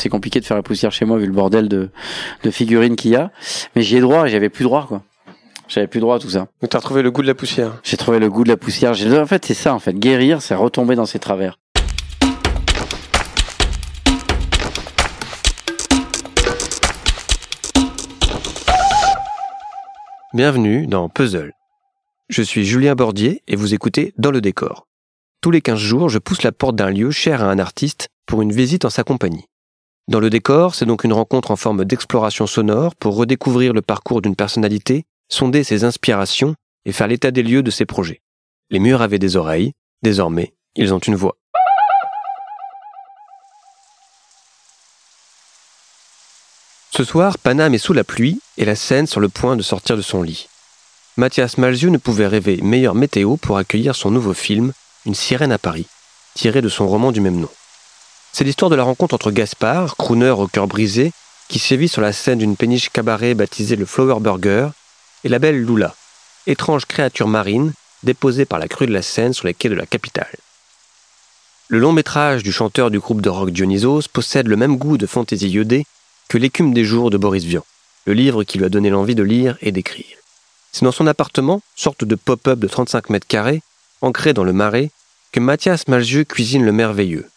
[0.00, 1.90] C'est compliqué de faire la poussière chez moi vu le bordel de,
[2.42, 3.30] de figurines qu'il y a.
[3.76, 5.02] Mais j'y ai droit et j'avais plus droit, quoi.
[5.68, 6.48] J'avais plus droit à tout ça.
[6.62, 7.72] Donc t'as retrouvé le goût de la poussière.
[7.82, 8.94] J'ai trouvé le goût de la poussière.
[8.94, 9.92] J'ai- En fait, c'est ça, en fait.
[9.92, 11.58] Guérir, c'est retomber dans ses travers.
[20.32, 21.52] Bienvenue dans Puzzle.
[22.28, 24.86] Je suis Julien Bordier et vous écoutez Dans le décor.
[25.40, 28.42] Tous les 15 jours, je pousse la porte d'un lieu cher à un artiste pour
[28.42, 29.46] une visite en sa compagnie.
[30.10, 34.20] Dans le décor, c'est donc une rencontre en forme d'exploration sonore pour redécouvrir le parcours
[34.20, 38.20] d'une personnalité, sonder ses inspirations et faire l'état des lieux de ses projets.
[38.70, 41.36] Les murs avaient des oreilles, désormais, ils ont une voix.
[46.90, 49.96] Ce soir, Paname est sous la pluie et la scène sur le point de sortir
[49.96, 50.48] de son lit.
[51.18, 54.72] Mathias Malzieu ne pouvait rêver meilleure météo pour accueillir son nouveau film,
[55.06, 55.86] Une sirène à Paris,
[56.34, 57.48] tiré de son roman du même nom.
[58.32, 61.12] C'est l'histoire de la rencontre entre Gaspard, crooner au cœur brisé,
[61.48, 64.68] qui sévit sur la scène d'une péniche cabaret baptisée le Flower Burger,
[65.24, 65.94] et la belle Lula,
[66.46, 69.86] étrange créature marine déposée par la crue de la Seine sur les quais de la
[69.86, 70.36] capitale.
[71.68, 75.06] Le long métrage du chanteur du groupe de rock Dionysos possède le même goût de
[75.06, 75.84] fantaisie iodée
[76.28, 77.64] que L'écume des jours de Boris Vian,
[78.06, 80.16] le livre qui lui a donné l'envie de lire et d'écrire.
[80.72, 83.62] C'est dans son appartement, sorte de pop-up de 35 mètres carrés,
[84.00, 84.90] ancré dans le marais,
[85.32, 87.28] que Mathias Malzieu cuisine le merveilleux.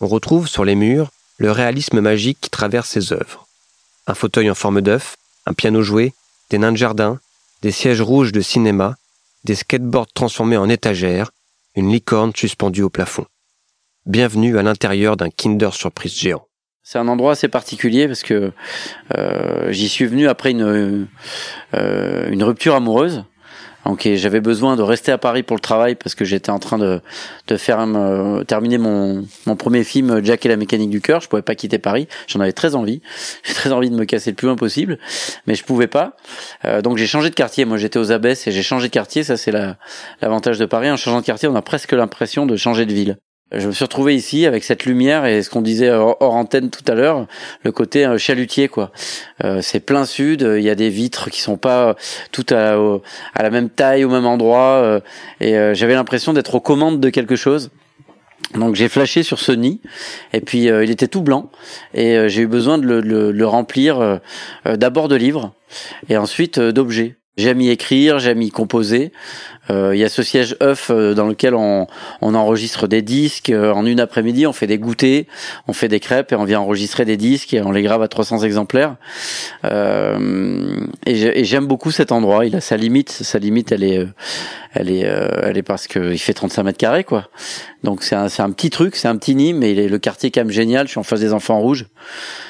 [0.00, 3.48] On retrouve sur les murs le réalisme magique qui traverse ses œuvres.
[4.06, 6.12] Un fauteuil en forme d'œuf, un piano joué,
[6.50, 7.18] des nains de jardin,
[7.62, 8.96] des sièges rouges de cinéma,
[9.42, 11.32] des skateboards transformés en étagères,
[11.74, 13.26] une licorne suspendue au plafond.
[14.06, 16.46] Bienvenue à l'intérieur d'un Kinder Surprise géant.
[16.84, 18.52] C'est un endroit assez particulier parce que
[19.16, 21.08] euh, j'y suis venu après une,
[21.74, 23.24] euh, une rupture amoureuse.
[23.88, 26.76] Donc j'avais besoin de rester à Paris pour le travail parce que j'étais en train
[26.76, 27.00] de,
[27.56, 29.24] faire euh, terminer mon,
[29.58, 31.22] premier film Jack et la mécanique du cœur.
[31.22, 32.06] Je pouvais pas quitter Paris.
[32.26, 33.00] J'en avais très envie.
[33.44, 34.98] J'ai très envie de me casser le plus loin possible,
[35.46, 36.16] mais je pouvais pas.
[36.66, 37.64] Euh, donc j'ai changé de quartier.
[37.64, 39.24] Moi j'étais aux Abbesses et j'ai changé de quartier.
[39.24, 39.78] Ça c'est la-
[40.20, 40.90] l'avantage de Paris.
[40.90, 43.16] En changeant de quartier, on a presque l'impression de changer de ville.
[43.50, 46.84] Je me suis retrouvé ici avec cette lumière et ce qu'on disait hors antenne tout
[46.86, 47.26] à l'heure,
[47.62, 48.92] le côté euh, chalutier quoi.
[49.42, 51.96] Euh, c'est plein sud, il y a des vitres qui sont pas
[52.30, 52.76] toutes à,
[53.40, 55.00] la même taille, au même endroit, euh,
[55.40, 57.70] et euh, j'avais l'impression d'être aux commandes de quelque chose.
[58.54, 59.80] Donc j'ai flashé sur ce nid
[60.32, 61.50] et puis euh, il était tout blanc
[61.92, 64.16] et euh, j'ai eu besoin de le, remplir euh,
[64.66, 65.52] euh, d'abord de livres
[66.08, 67.17] et ensuite euh, d'objets.
[67.38, 69.12] J'aime y écrire, j'aime y composer.
[69.70, 71.86] Euh, Il y a ce siège œuf euh, dans lequel on,
[72.20, 75.24] on enregistre des disques euh, en une après-midi, on fait des goûters,
[75.68, 78.08] on fait des crêpes et on vient enregistrer des disques et on les grave à
[78.08, 78.96] 300 exemplaires.
[79.64, 82.44] Euh, et j'ai- et j'aime beaucoup cet endroit.
[82.44, 84.06] Il a sa limite, sa limite, elle est, euh,
[84.78, 87.28] elle est, euh, elle est parce que il fait 35 mètres carrés quoi.
[87.82, 90.30] Donc c'est un, c'est un petit truc, c'est un petit nid, mais le quartier est
[90.30, 90.86] quand même génial.
[90.86, 91.86] Je suis en face des Enfants Rouges.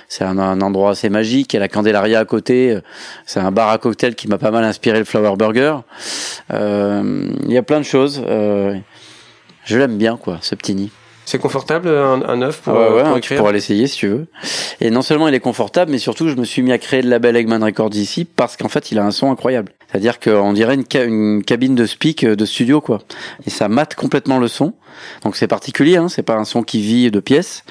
[0.08, 1.52] C'est un, un endroit assez magique.
[1.52, 2.78] Il y a la Candelaria à côté.
[3.26, 5.76] C'est un bar à cocktail qui m'a pas mal inspiré le Flower Burger.
[6.52, 8.22] Euh, il y a plein de choses.
[8.26, 8.76] Euh,
[9.64, 10.90] je l'aime bien quoi, ce petit nid.
[11.30, 13.98] C'est confortable un, un œuf pour, Ah ouais, ouais, pour tu écrire pourras l'essayer si
[13.98, 14.26] tu veux.
[14.80, 17.10] Et non seulement il est confortable, mais surtout je me suis mis à créer le
[17.10, 19.72] label Eggman Records ici parce qu'en fait il a un son incroyable.
[19.90, 23.00] C'est-à-dire qu'on dirait une, ca- une cabine de speak euh, de studio quoi.
[23.46, 24.72] Et ça mate complètement le son.
[25.22, 27.62] Donc c'est particulier, hein, c'est pas un son qui vit de pièces,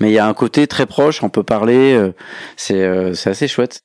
[0.00, 2.12] mais il y a un côté très proche, on peut parler, euh,
[2.56, 3.80] c'est euh, c'est assez chouette.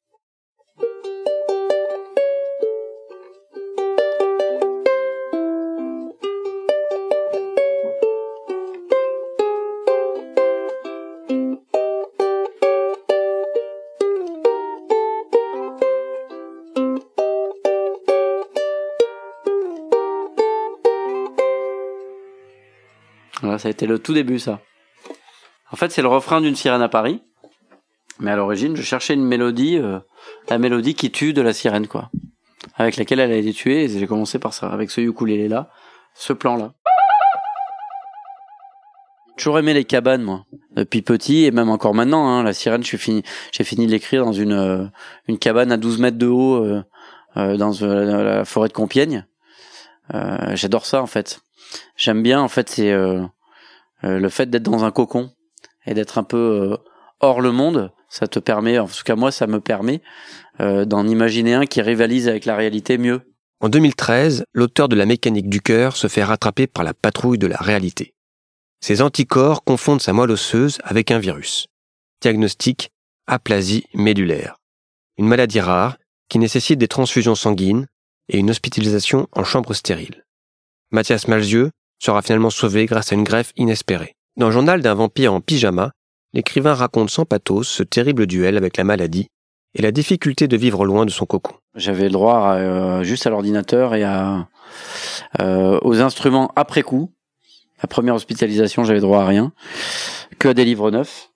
[23.59, 24.61] Ça a été le tout début, ça.
[25.71, 27.21] En fait, c'est le refrain d'une sirène à Paris.
[28.19, 29.99] Mais à l'origine, je cherchais une mélodie, euh,
[30.49, 32.09] la mélodie qui tue de la sirène, quoi.
[32.75, 35.69] Avec laquelle elle a été tuée, et j'ai commencé par ça, avec ce ukulélé-là,
[36.15, 36.73] ce plan-là.
[39.37, 40.45] Toujours aimé les cabanes, moi,
[40.75, 43.23] depuis petit, et même encore maintenant, hein, la sirène, j'ai fini,
[43.53, 44.85] fini de l'écrire dans une, euh,
[45.29, 46.83] une cabane à 12 mètres de haut, euh,
[47.35, 49.25] dans la forêt de Compiègne.
[50.55, 51.39] J'adore ça, en fait.
[51.95, 52.91] J'aime bien, en fait, c'est
[54.03, 55.31] le fait d'être dans un cocon
[55.85, 56.77] et d'être un peu euh,
[57.19, 57.91] hors le monde.
[58.09, 60.01] Ça te permet, en tout cas moi, ça me permet
[60.59, 63.21] euh, d'en imaginer un qui rivalise avec la réalité mieux.
[63.59, 67.47] En 2013, l'auteur de La mécanique du cœur se fait rattraper par la patrouille de
[67.47, 68.13] la réalité.
[68.81, 71.67] Ses anticorps confondent sa moelle osseuse avec un virus.
[72.21, 72.91] Diagnostic
[73.27, 74.55] aplasie médulaire.
[75.17, 75.97] Une maladie rare
[76.29, 77.87] qui nécessite des transfusions sanguines
[78.29, 80.23] et une hospitalisation en chambre stérile.
[80.91, 84.15] Mathias Malzieu sera finalement sauvé grâce à une greffe inespérée.
[84.37, 85.91] Dans le journal d'un vampire en pyjama,
[86.33, 89.27] l'écrivain raconte sans pathos ce terrible duel avec la maladie
[89.75, 91.53] et la difficulté de vivre loin de son cocon.
[91.75, 94.47] J'avais le droit à, euh, juste à l'ordinateur et à,
[95.39, 97.11] euh, aux instruments après coup.
[97.81, 99.53] La première hospitalisation, j'avais droit à rien,
[100.37, 101.29] que à des livres neufs.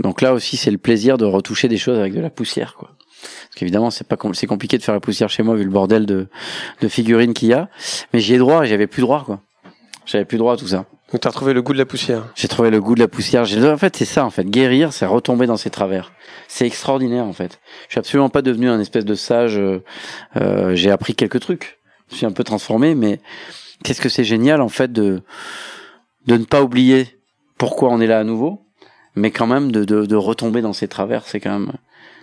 [0.00, 2.90] Donc là aussi, c'est le plaisir de retoucher des choses avec de la poussière, quoi.
[3.22, 6.06] Parce qu'évidemment, c'est pas c'est compliqué de faire la poussière chez moi vu le bordel
[6.06, 6.28] de,
[6.80, 7.68] de figurines qu'il y a.
[8.12, 9.40] Mais j'y ai droit et j'avais plus droit, quoi.
[10.06, 10.84] J'avais plus droit à tout ça.
[11.12, 12.24] Donc t'as retrouvé le goût de la poussière.
[12.34, 13.44] J'ai trouvé le goût de la poussière.
[13.44, 14.44] J'ai- En fait, c'est ça, en fait.
[14.44, 16.12] Guérir, c'est retomber dans ses travers.
[16.48, 17.60] C'est extraordinaire, en fait.
[17.88, 19.58] Je suis absolument pas devenu un espèce de sage.
[19.58, 19.82] euh,
[20.36, 21.78] euh, j'ai appris quelques trucs.
[22.10, 23.20] Je suis un peu transformé, mais
[23.84, 25.22] qu'est-ce que c'est génial, en fait, de,
[26.26, 27.18] de ne pas oublier
[27.58, 28.62] pourquoi on est là à nouveau,
[29.14, 31.24] mais quand même de, de, de retomber dans ses travers.
[31.26, 31.72] C'est quand même,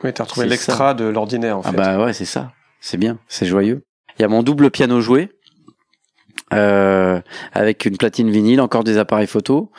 [0.04, 1.78] Oui, t'as retrouvé l'extra de l'ordinaire en ah fait.
[1.78, 2.52] bah ouais, c'est ça.
[2.81, 3.84] C'est bien, c'est joyeux.
[4.18, 5.30] Il y a mon double piano joué.
[6.51, 7.19] Euh,
[7.54, 9.69] avec une platine vinyle, encore des appareils photo,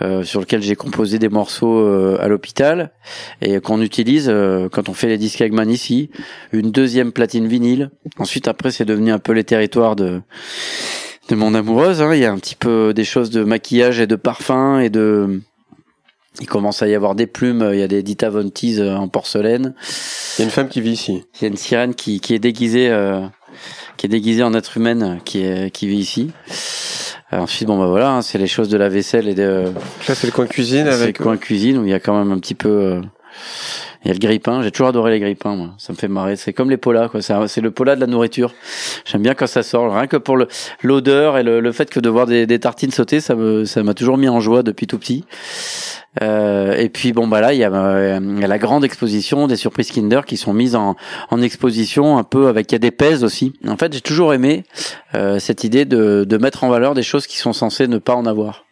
[0.00, 2.92] euh, sur lequel j'ai composé des morceaux euh, à l'hôpital
[3.40, 6.10] et qu'on utilise euh, quand on fait les disques Hagman ici.
[6.52, 7.90] Une deuxième platine vinyle.
[8.18, 10.20] Ensuite, après, c'est devenu un peu les territoires de
[11.30, 12.02] de mon amoureuse.
[12.02, 12.14] hein.
[12.14, 15.40] Il y a un petit peu des choses de maquillage et de parfum et de
[16.40, 17.68] il commence à y avoir des plumes.
[17.72, 19.74] Il y a des Dita Von Teese euh, en porcelaine.
[20.36, 21.24] Il y a une femme qui vit ici.
[21.36, 23.20] Il y a une sirène qui, qui est déguisée, euh,
[23.96, 26.32] qui est déguisée en être humaine, qui est, qui vit ici.
[27.32, 29.72] Euh, ensuite, bon bah voilà, hein, c'est les choses de la vaisselle et de
[30.08, 31.18] Là, c'est le coin cuisine c'est avec.
[31.18, 32.68] le coin cuisine où il y a quand même un petit peu.
[32.68, 33.00] euh,
[34.04, 34.62] il y a le grille-pain.
[34.62, 35.70] J'ai toujours adoré les grille-pains, moi.
[35.78, 36.36] Ça me fait marrer.
[36.36, 37.22] C'est comme les polas, quoi.
[37.22, 38.52] C'est le pola de la nourriture.
[39.04, 39.94] J'aime bien quand ça sort.
[39.94, 40.38] Rien que pour
[40.82, 44.18] l'odeur et le, fait que de voir des, tartines sauter, ça me, ça m'a toujours
[44.18, 45.24] mis en joie depuis tout petit.
[46.22, 49.90] Euh, et puis bon bah là il y, a, euh, la grande exposition des surprises
[49.90, 50.94] Kinder qui sont mises en,
[51.42, 53.52] exposition un peu avec il y a des pèses aussi.
[53.66, 54.62] En fait j'ai toujours aimé
[55.16, 58.26] euh, cette idée de mettre en valeur des choses qui sont censées ne pas en
[58.26, 58.64] avoir.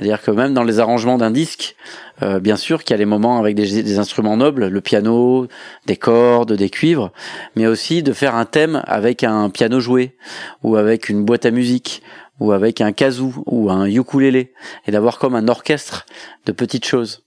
[0.00, 1.76] C'est-à-dire que même dans les arrangements d'un disque,
[2.22, 5.46] euh, bien sûr qu'il y a les moments avec des, des instruments nobles, le piano,
[5.84, 7.12] des cordes, des cuivres,
[7.54, 10.16] mais aussi de faire un thème avec un piano joué
[10.62, 12.02] ou avec une boîte à musique
[12.38, 14.54] ou avec un kazoo ou un ukulélé
[14.86, 16.06] et d'avoir comme un orchestre
[16.46, 17.22] de petites choses.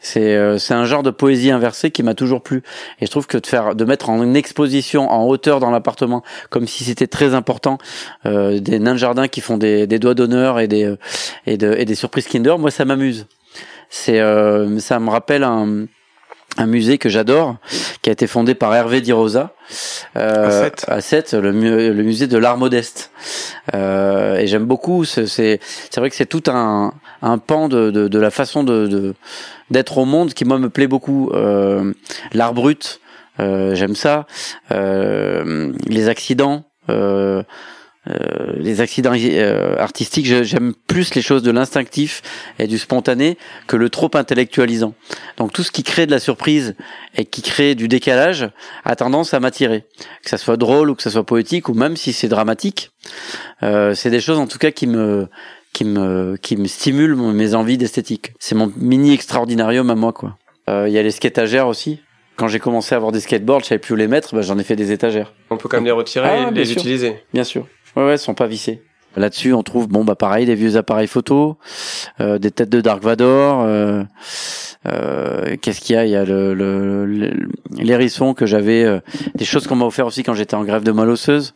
[0.00, 2.62] C'est euh, c'est un genre de poésie inversée qui m'a toujours plu.
[3.00, 6.66] Et je trouve que de faire de mettre en exposition en hauteur dans l'appartement comme
[6.66, 7.78] si c'était très important
[8.26, 10.96] euh, des nains de jardin qui font des, des doigts d'honneur et des euh,
[11.46, 13.26] et, et des surprises Kinder moi ça m'amuse.
[13.90, 15.86] C'est euh, ça me rappelle un
[16.58, 17.56] un musée que j'adore,
[18.02, 19.54] qui a été fondé par Hervé Di Rosa,
[20.16, 20.84] euh, À Sète.
[20.88, 23.10] à Sète, le, mu- le musée de l'art modeste.
[23.74, 25.04] Euh, et j'aime beaucoup.
[25.04, 25.60] ce- C'est
[25.90, 29.14] c'est vrai que c'est tout un, un pan de, de, de la façon de de-
[29.70, 31.30] d'être au monde qui moi me plaît beaucoup.
[31.32, 31.92] Euh,
[32.32, 33.00] l'art brut,
[33.40, 34.26] euh, j'aime ça.
[34.72, 36.64] Euh, les accidents.
[38.08, 42.22] Euh, les accidents euh, artistiques, j'aime plus les choses de l'instinctif
[42.58, 44.94] et du spontané que le trop intellectualisant.
[45.36, 46.74] Donc tout ce qui crée de la surprise
[47.16, 48.48] et qui crée du décalage
[48.84, 49.84] a tendance à m'attirer.
[50.22, 52.90] Que ça soit drôle ou que ça soit poétique ou même si c'est dramatique,
[53.62, 55.28] euh, c'est des choses en tout cas qui me
[55.72, 58.32] qui me qui me stimulent mes envies d'esthétique.
[58.38, 60.38] C'est mon mini extraordinarium à moi quoi.
[60.70, 62.00] Euh, Il y a les skateagères aussi.
[62.36, 64.56] Quand j'ai commencé à avoir des skateboards, je savais plus où les mettre, bah, j'en
[64.60, 65.32] ai fait des étagères.
[65.50, 66.76] On peut quand même les retirer Ah, et les sûr.
[66.78, 67.16] utiliser.
[67.34, 67.66] Bien sûr.
[67.98, 68.84] Ouais, ouais, elles sont pas vissées.
[69.16, 71.58] Là-dessus, on trouve, bon, bah, pareil, des vieux appareils photo,
[72.20, 74.04] euh, des têtes de Dark Vador, euh,
[74.86, 76.04] euh, qu'est-ce qu'il y a?
[76.04, 77.32] Il y a le, le,
[77.76, 79.00] l'hérisson que j'avais,
[79.34, 81.54] des choses qu'on m'a offert aussi quand j'étais en grève de moelle osseuse.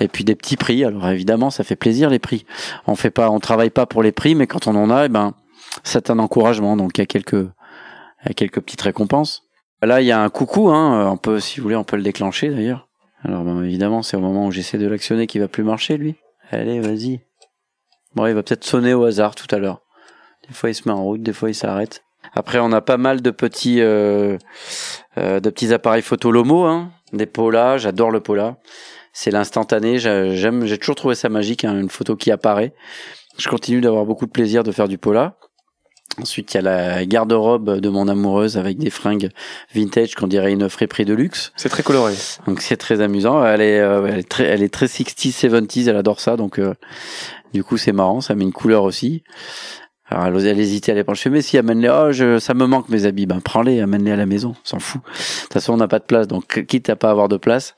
[0.00, 0.84] Et puis des petits prix.
[0.84, 2.44] Alors évidemment, ça fait plaisir, les prix.
[2.88, 5.08] On fait pas, on travaille pas pour les prix, mais quand on en a, eh
[5.08, 5.34] ben,
[5.84, 6.76] c'est un encouragement.
[6.76, 7.46] Donc, il y a quelques,
[8.28, 9.44] il quelques petites récompenses.
[9.80, 11.08] Là, il y a un coucou, hein.
[11.08, 12.87] On peut, si vous voulez, on peut le déclencher d'ailleurs.
[13.24, 16.16] Alors, ben, évidemment, c'est au moment où j'essaie de l'actionner qu'il va plus marcher, lui.
[16.50, 17.20] Allez, vas-y.
[18.14, 19.82] Bon, il va peut-être sonner au hasard tout à l'heure.
[20.46, 22.02] Des fois, il se met en route, des fois, il s'arrête.
[22.32, 24.38] Après, on a pas mal de petits, euh,
[25.18, 26.90] euh, de petits appareils photo Lomo, hein.
[27.12, 28.56] Des Pola, j'adore le Pola.
[29.12, 32.72] C'est l'instantané, j'a- j'aime, j'ai toujours trouvé ça magique, hein, une photo qui apparaît.
[33.38, 35.37] Je continue d'avoir beaucoup de plaisir de faire du Pola.
[36.20, 39.30] Ensuite, il y a la garde-robe de mon amoureuse avec des fringues
[39.72, 41.52] vintage qu'on dirait une friperie de luxe.
[41.56, 42.14] C'est très coloré.
[42.46, 43.44] Donc c'est très amusant.
[43.44, 45.88] Elle est, euh, elle est très, elle est très 60s, 70s.
[45.88, 46.36] Elle adore ça.
[46.36, 46.74] Donc euh,
[47.54, 48.20] du coup c'est marrant.
[48.20, 49.22] Ça met une couleur aussi.
[50.10, 51.16] Alors elle, elle hésitait à les prendre.
[51.16, 51.90] Je fais mais si amène-les.
[51.90, 53.26] Oh je, ça me manque mes habits.
[53.26, 54.54] Ben prends-les, amène-les à la maison.
[54.58, 55.02] On S'en fout.
[55.02, 56.26] De toute façon on n'a pas de place.
[56.26, 57.76] Donc quitte à pas avoir de place,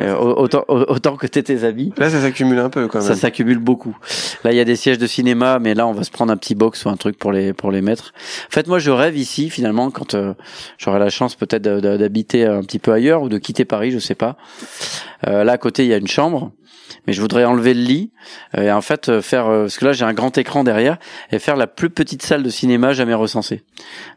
[0.00, 1.92] euh, autant, autant que t'aies tes habits.
[1.96, 3.18] Là, ça s'accumule un peu quand Ça même.
[3.18, 3.96] s'accumule beaucoup.
[4.44, 6.36] Là, il y a des sièges de cinéma, mais là, on va se prendre un
[6.36, 8.12] petit box ou un truc pour les pour les mettre.
[8.48, 10.34] En fait, moi, je rêve ici, finalement, quand euh,
[10.78, 14.14] j'aurai la chance peut-être d'habiter un petit peu ailleurs ou de quitter Paris, je sais
[14.14, 14.36] pas.
[15.26, 16.52] Euh, là, à côté, il y a une chambre
[17.06, 18.10] mais je voudrais enlever le lit
[18.56, 20.98] euh, et en fait euh, faire parce que là j'ai un grand écran derrière
[21.30, 23.62] et faire la plus petite salle de cinéma jamais recensée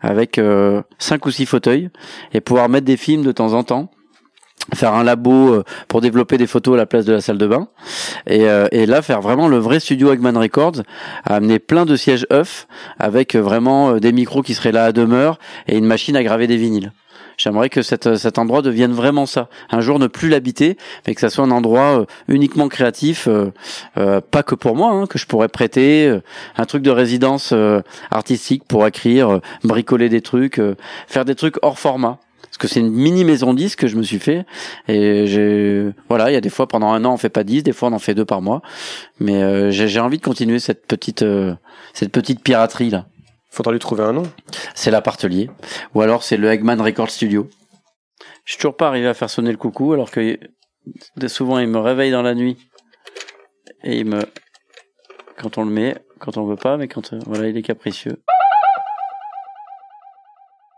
[0.01, 1.89] avec euh, cinq ou six fauteuils
[2.33, 3.91] et pouvoir mettre des films de temps en temps
[4.73, 7.47] faire un labo euh, pour développer des photos à la place de la salle de
[7.47, 7.67] bain
[8.27, 10.83] et, euh, et là faire vraiment le vrai studio Eggman Records
[11.25, 12.67] amener plein de sièges œufs
[12.99, 16.23] avec euh, vraiment euh, des micros qui seraient là à demeure et une machine à
[16.23, 16.91] graver des vinyles
[17.37, 19.49] J'aimerais que cette, cet endroit devienne vraiment ça.
[19.71, 20.77] Un jour ne plus l'habiter,
[21.07, 23.51] mais que ça soit un endroit uniquement créatif, euh,
[23.97, 26.21] euh, pas que pour moi, hein, que je pourrais prêter, euh,
[26.57, 27.53] un truc de résidence
[28.11, 30.61] artistique pour écrire, bricoler des trucs,
[31.07, 32.19] faire des trucs hors format.
[32.53, 34.45] Parce que c'est une mini maison 10 que je me suis fait.
[34.87, 37.63] Et j'ai, voilà, il y a des fois pendant un an on fait pas 10,
[37.63, 38.61] des fois on en fait deux par mois.
[39.19, 41.55] Mais euh, j'ai envie de continuer cette petite, euh,
[41.95, 43.07] cette petite piraterie là.
[43.49, 44.23] Faudra lui trouver un nom.
[44.75, 45.49] C'est l'appartelier.
[45.95, 47.49] Ou alors c'est le Eggman Record Studio.
[48.45, 50.37] Je suis toujours pas arrivé à faire sonner le coucou alors que
[51.25, 52.57] souvent il me réveille dans la nuit
[53.83, 54.19] et il me
[55.39, 58.21] quand on le met, quand on veut pas, mais quand euh, voilà il est capricieux.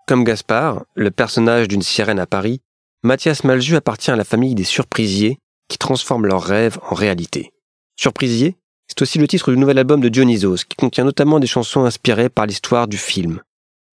[0.08, 2.62] Comme Gaspard, le personnage d'une sirène à Paris,
[3.02, 7.52] Mathias Malju appartient à la famille des surprisiers qui transforment leurs rêves en réalité.
[7.96, 8.56] Surprisier,
[8.88, 12.30] c'est aussi le titre du nouvel album de Dionysos qui contient notamment des chansons inspirées
[12.30, 13.42] par l'histoire du film.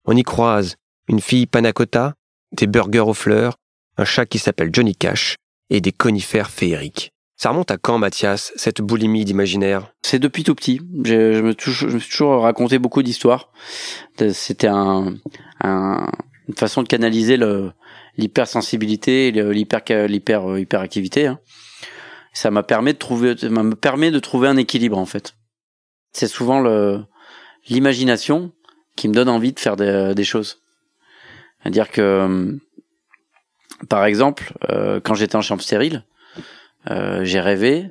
[0.05, 0.77] On y croise
[1.09, 2.15] une fille panacota,
[2.53, 3.57] des burgers aux fleurs,
[3.97, 5.37] un chat qui s'appelle Johnny Cash
[5.71, 7.12] et des conifères féeriques.
[7.43, 9.93] Ça remonte à quand, Mathias, cette boulimie d'imaginaire?
[10.03, 10.81] C'est depuis tout petit.
[11.03, 13.51] Je, je, me, je me suis toujours raconté beaucoup d'histoires.
[14.31, 15.17] C'était un,
[15.61, 16.09] un-
[16.47, 17.37] une façon de canaliser
[18.17, 21.27] l'hypersensibilité et l'hyper hyperactivité.
[21.27, 21.41] hein.
[22.33, 25.35] Ça m'a permis de trouver me permet de trouver un équilibre en fait.
[26.13, 26.63] C'est souvent
[27.69, 28.53] l'imagination
[28.95, 30.61] qui me donne envie de faire des, choses.
[31.61, 32.57] C'est-à-dire que
[33.89, 36.05] par exemple, euh, quand j'étais en chambre stérile,
[36.91, 37.91] euh, j'ai rêvé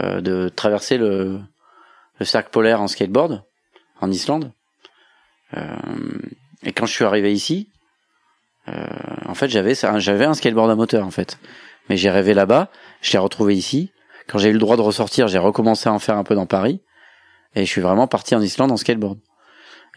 [0.00, 1.40] euh, de traverser le,
[2.18, 3.42] le cercle polaire en skateboard
[4.00, 4.52] en Islande.
[5.56, 5.76] Euh,
[6.62, 7.68] et quand je suis arrivé ici,
[8.68, 8.86] euh,
[9.26, 11.38] en fait, j'avais j'avais un skateboard à moteur en fait.
[11.88, 12.70] Mais j'ai rêvé là-bas,
[13.00, 13.90] je l'ai retrouvé ici.
[14.28, 16.46] Quand j'ai eu le droit de ressortir, j'ai recommencé à en faire un peu dans
[16.46, 16.80] Paris.
[17.56, 19.18] Et je suis vraiment parti en Islande en skateboard.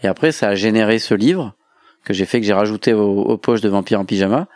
[0.02, 1.56] Et après, ça a généré ce livre
[2.04, 4.48] que j'ai fait, que j'ai rajouté aux, aux poches de Vampire en pyjama.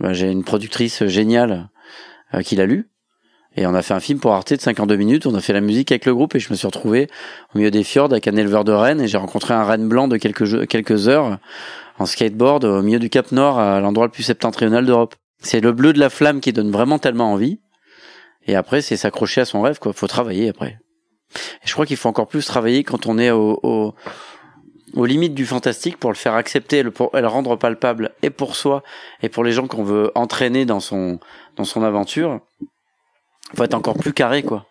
[0.00, 1.68] Ben, j'ai une productrice géniale
[2.34, 2.88] euh, qui l'a lu.
[3.54, 5.26] Et on a fait un film pour Arte de 52 minutes.
[5.26, 7.08] On a fait la musique avec le groupe et je me suis retrouvé
[7.54, 10.08] au milieu des fjords avec un éleveur de rennes et j'ai rencontré un renne blanc
[10.08, 11.38] de quelques, quelques heures
[11.98, 15.14] en skateboard au milieu du Cap Nord à l'endroit le plus septentrional d'Europe.
[15.40, 17.60] C'est le bleu de la flamme qui donne vraiment tellement envie.
[18.46, 19.92] Et après, c'est s'accrocher à son rêve, quoi.
[19.92, 20.78] Faut travailler après.
[21.62, 23.94] Et je crois qu'il faut encore plus travailler quand on est au, au-
[24.94, 28.30] aux limites du fantastique pour le faire accepter le, pour, et le rendre palpable et
[28.30, 28.82] pour soi
[29.22, 31.18] et pour les gens qu'on veut entraîner dans son,
[31.56, 32.40] dans son aventure.
[33.54, 34.66] Faut être encore plus carré, quoi.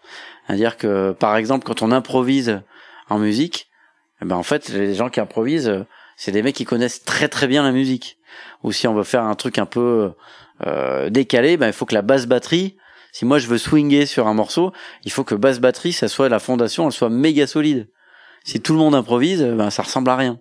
[0.47, 2.61] C'est-à-dire que, par exemple, quand on improvise
[3.09, 3.67] en musique,
[4.21, 5.85] eh ben, en fait, les gens qui improvisent,
[6.17, 8.17] c'est des mecs qui connaissent très très bien la musique.
[8.63, 10.13] Ou si on veut faire un truc un peu
[10.65, 12.77] euh, décalé, ben, il faut que la basse batterie,
[13.11, 14.71] si moi je veux swinger sur un morceau,
[15.03, 17.89] il faut que basse batterie, ça soit la fondation, elle soit méga solide.
[18.43, 20.39] Si tout le monde improvise, ben, ça ressemble à rien.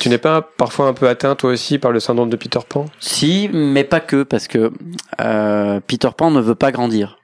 [0.00, 2.86] Tu n'es pas parfois un peu atteint toi aussi par le syndrome de Peter Pan?
[3.00, 4.72] Si, mais pas que, parce que
[5.20, 7.18] euh, Peter Pan ne veut pas grandir.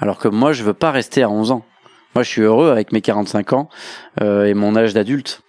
[0.00, 1.64] Alors que moi, je veux pas rester à 11 ans.
[2.14, 3.68] Moi, je suis heureux avec mes 45 ans
[4.20, 5.42] euh, et mon âge d'adulte.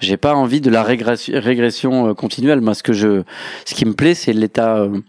[0.00, 2.60] J'ai pas envie de la régression, régression euh, continuelle.
[2.60, 3.22] Moi, ce que je,
[3.64, 5.00] ce qui me plaît, c'est l'état, euh,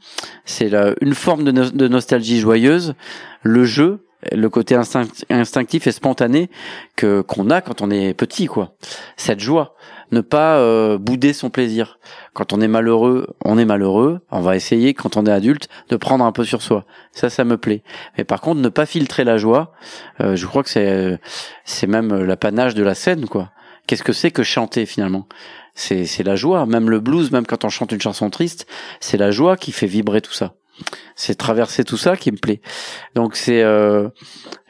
[0.46, 0.72] c'est
[1.02, 2.94] une forme de, de nostalgie joyeuse,
[3.42, 6.50] le jeu, le côté instinct- instinctif et spontané
[6.96, 8.76] que qu'on a quand on est petit, quoi.
[9.18, 9.76] Cette joie,
[10.14, 12.00] ne pas euh, bouder son plaisir.
[12.34, 14.22] Quand on est malheureux, on est malheureux.
[14.32, 16.86] On va essayer, quand on est adulte, de prendre un peu sur soi.
[17.12, 17.84] Ça, ça me plaît.
[18.18, 19.74] Mais par contre, ne pas filtrer la joie.
[20.22, 21.20] euh, je crois que c'est
[21.66, 23.52] c'est même l'apanage de la scène, quoi.
[23.88, 25.28] Qu'est-ce que c'est que chanter finalement?
[25.76, 26.66] C'est c'est la joie.
[26.66, 28.68] Même le blues, même quand on chante une chanson triste,
[29.00, 30.54] c'est la joie qui fait vibrer tout ça.
[31.16, 32.62] C'est traverser tout ça qui me plaît.
[33.16, 34.10] Donc c'est euh,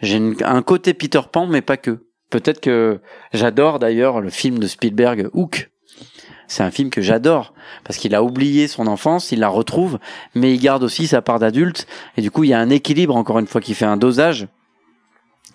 [0.01, 2.05] j'ai un côté Peter Pan, mais pas que.
[2.33, 2.99] Peut-être que
[3.31, 5.69] j'adore d'ailleurs le film de Spielberg, Hook.
[6.47, 9.99] C'est un film que j'adore parce qu'il a oublié son enfance, il la retrouve,
[10.33, 11.85] mais il garde aussi sa part d'adulte
[12.17, 14.47] et du coup il y a un équilibre encore une fois qui fait un dosage.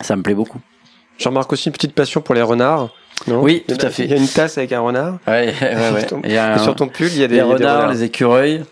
[0.01, 0.61] Ça me plaît beaucoup.
[1.17, 2.95] Je remarque aussi une petite passion pour les renards.
[3.27, 4.05] Non Oui, tout à fait.
[4.05, 5.19] Il y a une tasse avec un renard.
[5.27, 6.01] Ouais, ouais, ouais.
[6.01, 7.91] Sur ton- Il y a un- sur ton pull, il y a des, des renards,
[7.91, 8.63] les écureuils,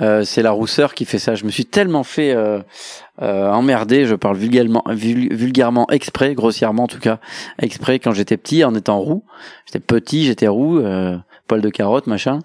[0.00, 1.34] euh, c'est la rousseur qui fait ça.
[1.34, 2.60] Je me suis tellement fait euh,
[3.20, 7.18] euh, emmerder, je parle vulgairement, vul- vulgairement exprès, grossièrement en tout cas,
[7.60, 9.24] exprès quand j'étais petit en étant roux.
[9.66, 11.16] J'étais petit, j'étais roux, euh,
[11.48, 12.38] poil de carotte, machin.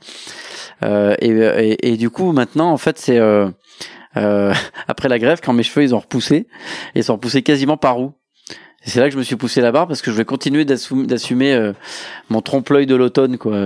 [0.83, 3.47] Euh, et, et, et du coup maintenant en fait c'est euh,
[4.17, 4.53] euh,
[4.89, 6.47] après la grève quand mes cheveux ils ont repoussé
[6.95, 8.11] ils sont repoussés quasiment par où
[8.85, 11.53] c'est là que je me suis poussé la barre parce que je vais continuer d'assumer
[11.53, 11.73] euh,
[12.29, 13.57] mon trompe-l'œil de l'automne quoi.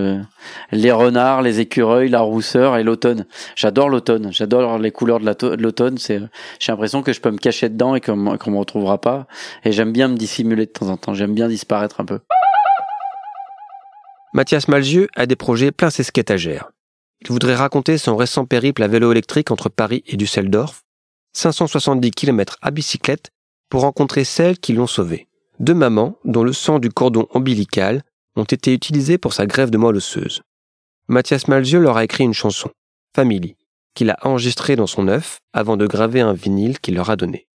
[0.71, 3.25] Les renards, les écureuils, la rousseur et l'automne.
[3.55, 5.97] J'adore l'automne, j'adore les couleurs de l'automne.
[5.97, 6.21] C'est,
[6.59, 9.27] j'ai l'impression que je peux me cacher dedans et qu'on qu'on me retrouvera pas.
[9.65, 11.13] Et j'aime bien me dissimuler de temps en temps.
[11.13, 12.19] J'aime bien disparaître un peu.
[14.33, 16.69] Mathias Malzieux a des projets plein ses étagères.
[17.21, 20.83] Il voudrait raconter son récent périple à vélo électrique entre Paris et Düsseldorf,
[21.33, 23.31] 570 km à bicyclette
[23.69, 25.27] pour rencontrer celles qui l'ont sauvé.
[25.59, 28.03] Deux mamans dont le sang du cordon ombilical
[28.35, 30.41] ont été utilisés pour sa grève de moelle osseuse.
[31.07, 32.69] Mathias Malzieux leur a écrit une chanson,
[33.15, 33.55] Family,
[33.95, 37.47] qu'il a enregistrée dans son œuf avant de graver un vinyle qu'il leur a donné.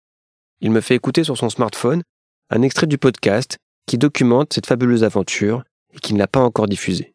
[0.62, 2.04] Il me fait écouter sur son smartphone
[2.50, 7.13] un extrait du podcast qui documente cette fabuleuse aventure et qu'il n'a pas encore diffusé.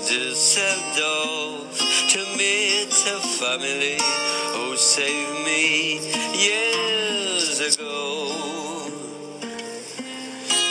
[0.00, 0.34] To
[0.96, 1.64] go
[2.08, 3.98] to meet a family
[4.54, 5.98] who saved me
[6.34, 8.28] years ago.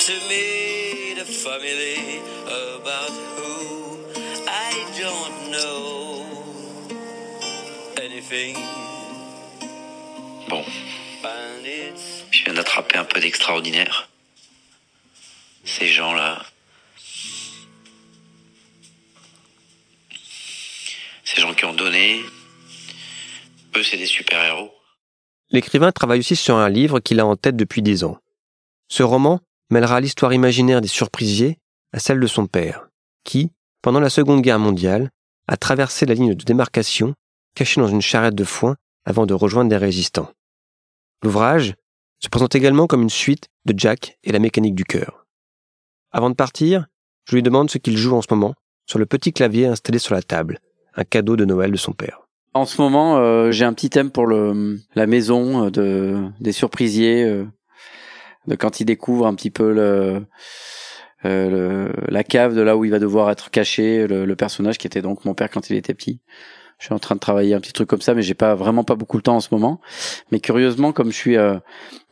[0.07, 2.21] To meet a family
[2.77, 3.97] about who
[4.47, 6.25] I don't know
[8.01, 8.55] anything.
[10.49, 10.63] Bon.
[12.31, 14.07] Je viens d'attraper un peu d'extraordinaire.
[15.65, 16.43] ces gens-là.
[25.51, 28.17] L'écrivain travaille aussi sur un livre qu'il a en tête depuis dix ans.
[28.87, 29.39] Ce roman
[29.69, 31.57] mêlera l'histoire imaginaire des surprisiers
[31.93, 32.87] à celle de son père,
[33.23, 33.51] qui,
[33.81, 35.11] pendant la Seconde Guerre mondiale,
[35.47, 37.13] a traversé la ligne de démarcation,
[37.55, 38.75] caché dans une charrette de foin
[39.05, 40.31] avant de rejoindre des résistants.
[41.23, 41.75] L'ouvrage
[42.19, 45.25] se présente également comme une suite de Jack et la mécanique du cœur.
[46.11, 46.87] Avant de partir,
[47.29, 48.55] je lui demande ce qu'il joue en ce moment
[48.87, 50.59] sur le petit clavier installé sur la table,
[50.95, 52.21] un cadeau de Noël de son père.
[52.53, 56.53] En ce moment, euh, j'ai un petit thème pour le la maison euh, de des
[56.53, 57.45] surprisiers, euh,
[58.47, 60.25] de quand il découvre un petit peu le,
[62.07, 65.01] la cave de là où il va devoir être caché, le, le personnage qui était
[65.01, 66.21] donc mon père quand il était petit
[66.77, 68.83] je suis en train de travailler un petit truc comme ça, mais j'ai pas vraiment
[68.83, 69.79] pas beaucoup de temps en ce moment.
[70.31, 71.57] Mais curieusement, comme je suis euh,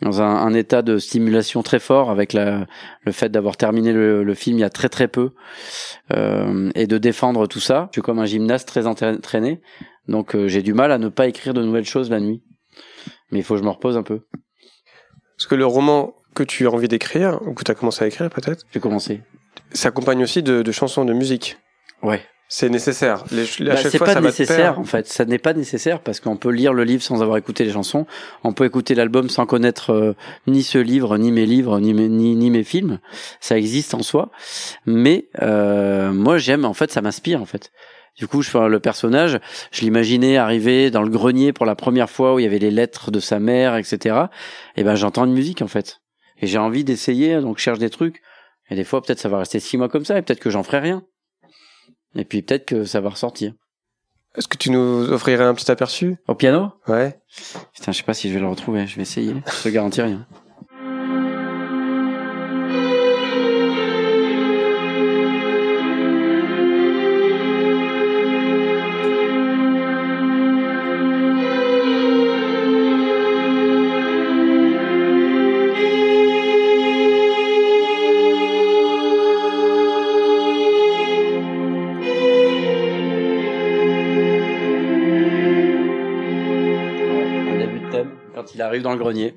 [0.02, 2.66] dans un, un, état de stimulation très fort avec la,
[3.02, 5.32] le fait d'avoir terminé le, le, film il y a très très peu
[6.14, 9.62] euh, et de défendre tout ça, je suis comme un gymnaste très entraîné,
[10.08, 12.42] donc euh, j'ai du mal à ne pas écrire de nouvelles choses la nuit.
[13.32, 14.22] Mais il faut que je me repose un peu.
[15.38, 18.08] Parce que le roman que tu as envie d'écrire, ou que tu as commencé à
[18.08, 19.22] écrire peut-être J'ai commencé.
[19.72, 21.58] S'accompagne aussi de, de chansons de musique.
[22.02, 22.22] Ouais.
[22.56, 23.24] C'est nécessaire.
[23.32, 25.08] Les, bah, c'est pas nécessaire en fait.
[25.08, 28.06] Ça n'est pas nécessaire parce qu'on peut lire le livre sans avoir écouté les chansons.
[28.44, 30.14] On peut écouter l'album sans connaître euh,
[30.46, 33.00] ni ce livre, ni mes livres, ni mes, ni, ni mes films.
[33.40, 34.30] Ça existe en soi.
[34.86, 36.64] Mais euh, moi j'aime.
[36.64, 37.72] En fait, ça m'inspire en fait.
[38.20, 39.40] Du coup, je fais le personnage.
[39.72, 42.70] Je l'imaginais arriver dans le grenier pour la première fois où il y avait les
[42.70, 44.28] lettres de sa mère, etc.
[44.76, 46.02] Et ben j'entends une musique en fait.
[46.40, 47.42] Et j'ai envie d'essayer.
[47.42, 48.22] Donc je cherche des trucs.
[48.70, 50.20] Et des fois, peut-être ça va rester six mois comme ça.
[50.20, 51.04] Et peut-être que j'en ferai rien.
[52.16, 53.54] Et puis peut-être que ça va ressortir.
[54.36, 56.18] Est-ce que tu nous offrirais un petit aperçu?
[56.28, 56.72] Au piano?
[56.88, 57.20] Ouais.
[57.74, 58.88] Putain, je sais pas si je vais le retrouver.
[58.88, 59.36] Je vais essayer.
[59.46, 60.26] Je te garantis rien.
[88.74, 89.36] Arrive dans le grenier.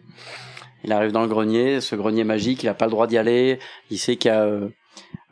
[0.83, 3.59] Il arrive dans le grenier, ce grenier magique, il n'a pas le droit d'y aller.
[3.91, 4.69] Il sait qu'il y a euh,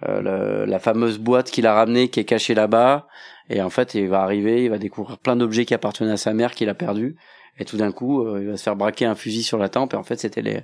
[0.06, 3.06] euh, la fameuse boîte qu'il a ramenée qui est cachée là-bas.
[3.48, 6.34] Et en fait, il va arriver, il va découvrir plein d'objets qui appartenaient à sa
[6.34, 7.16] mère qu'il a perdu.
[7.58, 9.94] Et tout d'un coup, euh, il va se faire braquer un fusil sur la tempe.
[9.94, 10.60] Et en fait, c'était les.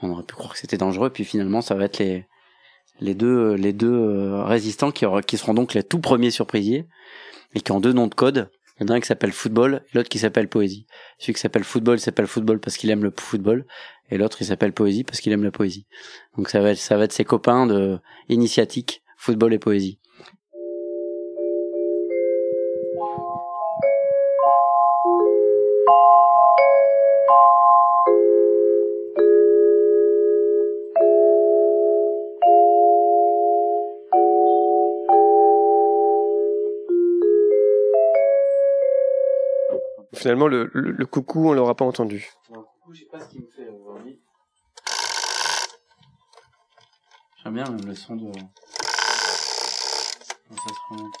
[0.00, 1.10] On aurait pu croire que c'était dangereux.
[1.10, 2.24] Puis finalement, ça va être les
[3.00, 6.86] les deux les deux résistants qui, qui seront donc les tout premiers surprisiers
[7.54, 8.50] et qui ont deux noms de code.
[8.80, 10.86] Il y en a un qui s'appelle football l'autre qui s'appelle poésie.
[11.18, 13.66] Celui qui s'appelle football s'appelle football parce qu'il aime le football
[14.10, 15.86] et l'autre il s'appelle poésie parce qu'il aime la poésie.
[16.36, 20.00] Donc ça va être, ça va être ses copains de initiatique, football et poésie.
[40.20, 42.30] Finalement, le, le, le coucou, on l'aura pas entendu.
[42.92, 44.20] je sais pas ce qu'il me fait aujourd'hui.
[47.42, 48.30] J'aime bien le son de.
[48.32, 48.50] Quand
[50.56, 51.14] ça se remonte.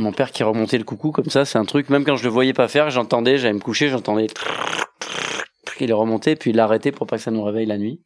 [0.00, 2.30] Mon père qui remontait le coucou comme ça, c'est un truc, même quand je le
[2.30, 4.28] voyais pas faire, j'entendais, j'allais me coucher, j'entendais.
[5.78, 8.00] Il est remonté, puis il l'a arrêté pour pas que ça nous réveille la nuit.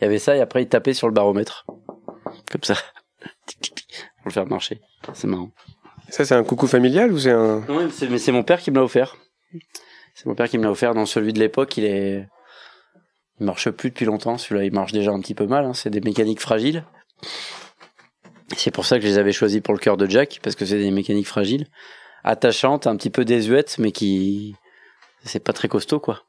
[0.00, 1.66] Il y avait ça, et après il tapait sur le baromètre.
[2.50, 2.74] Comme ça.
[3.44, 4.80] pour le faire marcher.
[5.12, 5.50] C'est marrant.
[6.08, 7.60] Ça, c'est un coucou familial ou c'est un...
[7.68, 9.16] Non, mais c'est- mais c'est mon père qui me l'a offert.
[10.14, 11.76] C'est mon père qui me l'a offert dans celui de l'époque.
[11.78, 12.26] Il est,
[13.40, 14.36] il marche plus depuis longtemps.
[14.38, 15.64] Celui-là, il marche déjà un petit peu mal.
[15.64, 15.74] hein.
[15.74, 16.84] C'est des mécaniques fragiles.
[18.56, 20.64] C'est pour ça que je les avais choisis pour le cœur de Jack, parce que
[20.64, 21.66] c'est des mécaniques fragiles,
[22.24, 24.54] attachantes, un petit peu désuètes, mais qui,
[25.24, 26.22] c'est pas très costaud, quoi.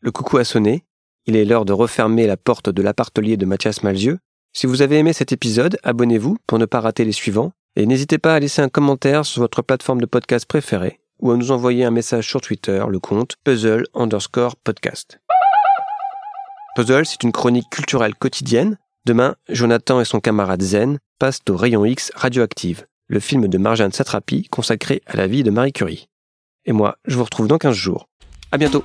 [0.00, 0.84] Le coucou a sonné.
[1.26, 4.18] Il est l'heure de refermer la porte de l'appartelier de Mathias Malzieux.
[4.52, 7.52] Si vous avez aimé cet épisode, abonnez-vous pour ne pas rater les suivants.
[7.74, 11.36] Et n'hésitez pas à laisser un commentaire sur votre plateforme de podcast préférée ou à
[11.36, 15.18] nous envoyer un message sur Twitter, le compte puzzle underscore podcast.
[16.76, 18.76] Puzzle, c'est une chronique culturelle quotidienne.
[19.06, 23.92] Demain, Jonathan et son camarade Zen passent au Rayon X Radioactive, le film de Marjane
[23.92, 26.10] Satrapi consacré à la vie de Marie Curie.
[26.66, 28.10] Et moi, je vous retrouve dans 15 jours.
[28.52, 28.84] À bientôt!